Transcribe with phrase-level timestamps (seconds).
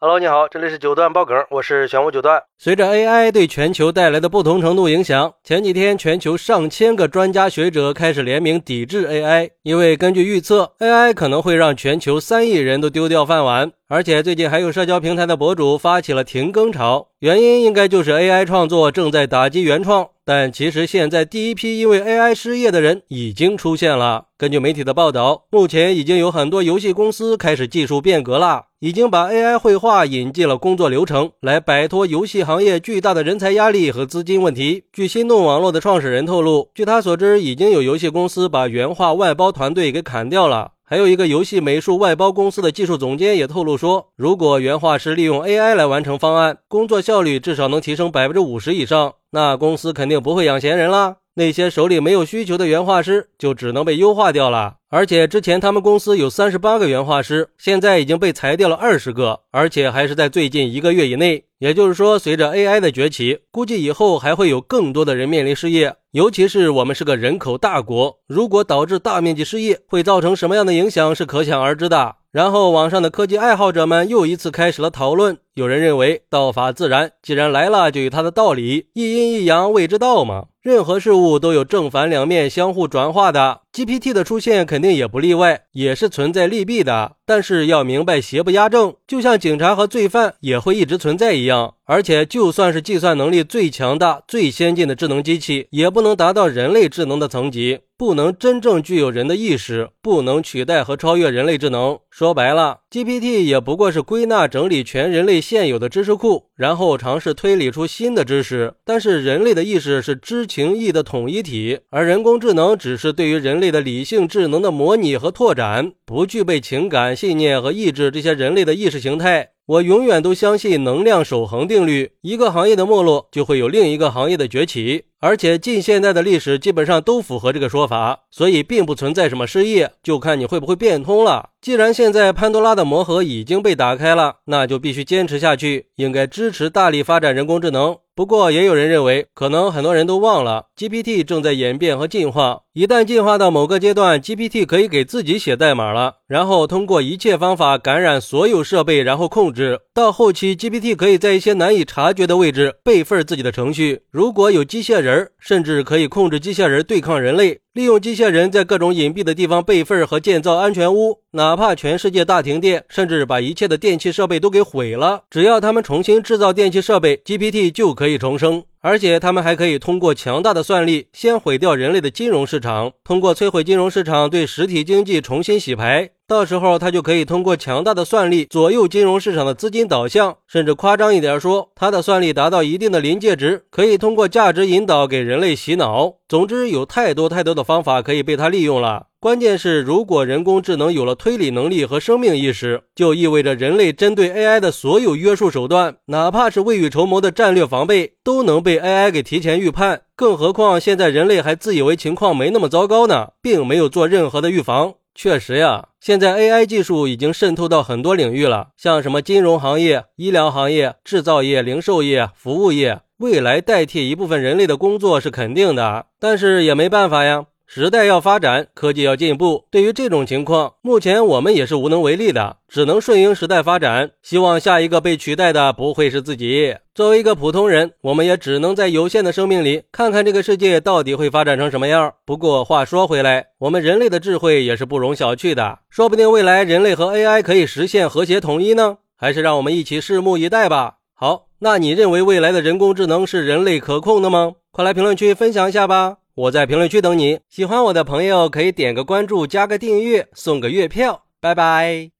[0.00, 2.40] Hello，你好，这里是九段爆梗，我是玄武九段。
[2.56, 13.72] 随着 AI 对全球带来的不同程度影响，前几天全球上千个专家学者开始联名抵制 AI，因为根据预测，AI 可能会让全球三亿人都丢掉饭碗。
[13.88, 20.10] 而且最近还有社交平台的博主发起了停更潮，原因应该就是 AI 创作正在打击原创。
[20.24, 24.26] 但其实现在第一批因为 AI 失业的人已经出现了。
[24.36, 34.84] 根据媒体的报道，目前已经有很多游戏公司开始技术变革了，已经把 AI 绘画引进了工作流程，来摆脱游戏行业巨大的人才压力和资金问题。
[34.92, 40.70] 据心动网络的创始人透露，据他所知，已经有游戏公司把原画外包团队给砍掉了。
[40.84, 51.16] 还有一个游戏美术外包公司的技术总监也透露说，如果原画师利用 AI 来完成方案，工作效率至少能提升百分之五十以上，那公司肯定不会养闲人啦。
[51.38, 54.74] 那些手里没有需求的原画师就只能被优化掉了。
[54.90, 61.44] 而且之前他们公司有三十八个原画师，现在已经被裁掉了二十个，而且还是在最近一个月以内。
[61.60, 65.94] 也就是说，随着 AI 的崛起，估计以后还会有更多的人面临失业。
[66.10, 72.16] 尤其是我们是个人口大国，如果导致大面积失业，会造成什么样的影响是可想而知的。
[72.32, 75.38] 然后，网上的科技爱好者们又一次开始了讨论。
[75.58, 78.86] 有人认为，道法自然，既然来了，就有它的道理。
[78.92, 80.44] 一阴一阳谓之道嘛。
[80.62, 83.62] 任何事物都有正反两面，相互转化的。
[83.72, 87.12] GPT 的出现肯定也不例外，也是存在利弊的。
[87.24, 91.74] 但是要明白，邪不压正，就像警察和罪犯也会一直存在一样。
[91.86, 101.98] 而且，就算是计算能力最强大、最先进的智能机器，也不能达到人类智能的层级，不能真正具有人的意识，不能取代和超越人类智能。
[102.10, 108.74] 说白了，GPT 也不过是归纳整理全人类现有的知识库，然后尝试推理出新的知识。
[108.84, 119.52] 但是，人类的意识是知情意的统一体，而人工智能只是对于人类的理性智能的模拟和拓展，不具备情感、信念和意志这些人类的意识形态。
[119.64, 125.04] 我永远都相信能量守恒定律，一个行业的没落，就会有另一个行业的崛起。
[125.20, 131.50] 而且近现代的历史基本上都符合这个说法，所以并不存在什么失业，就看你会不会变通了。
[131.60, 137.96] 既然现在潘多拉的魔盒已经被打开了，那就必须坚持下去，应该支持大力发展人工智能。
[138.14, 142.62] 不过也有人认为，可能很多人都忘了，GPT 正在演变和进化。
[142.72, 149.80] 一旦进化到某个阶段，GPT 可以给自己写代码了，然后通过一切方法感染所有设备，然后控制。
[149.94, 154.02] 到后期，GPT 可以在一些难以察觉的位置备份自己的程序。
[154.10, 168.64] 如果有机械人，人甚至可以控制机械人对抗人类，利用机械人在各种隐蔽的地方备份和建造安全屋，哪怕全世界大停电，甚至把一切的电气设备都给毁了，只要他们重新制造电气设备，GPT 就可以重生。
[168.80, 176.10] 而且他们还可以通过强大的算力，先毁掉人类的金融市场，通过摧毁金融市场对实体经济重新洗牌。
[176.26, 186.14] 到时候他就可以通过强大的算力左右金融市场的资金导向，甚至夸张一点说，他的算力达到一定的临界值，可以通过价值引导给人类洗脑。
[186.28, 189.06] 总之，有太多太多的方法可以被它利用了。
[189.18, 200.02] 关键是，如果人工智能有了推理能力和生命意识，就意味着人类针对 AI 的所有约束手段，哪怕是未雨绸缪的战略防备，都能被 AI 给提前预判。
[200.14, 204.92] 更何况现在人类还自以为情况没那么糟糕呢，并没有做任何的预防。
[205.14, 216.06] 确实呀，现在 AI 技术已经渗透到很多领域了，像什么金融行业、医疗行业、制造业、零售业、服务业，未来代替一部分人类的工作是肯定的。
[216.18, 217.46] 但是也没办法呀。
[217.70, 219.66] 时代要发展，科技要进步。
[219.70, 224.12] 对于这种情况，目前我们也是无能为力的，只能顺应时代发展。
[224.22, 226.76] 希望下一个被取代的不会是自己。
[226.94, 232.14] 作为一个普通人，我们也只能在有限的生命里看看这个世界到底会发展成什么样。
[232.24, 238.96] 不过话说回来，我们人类的智慧也是不容小觑的，说不定未来人类和 AI 可以实现和谐统一呢。
[239.20, 240.97] 还是让我们一起拭目以待吧。
[241.20, 244.52] 好，那你认为未来的人工智能是人类可控的吗？
[244.70, 246.18] 快来评论区分享一下吧。
[246.36, 247.40] 我在评论区等你。
[247.48, 251.24] 喜欢我的朋友可以点个关注，加个订阅，送个月票。
[251.40, 252.17] 拜拜。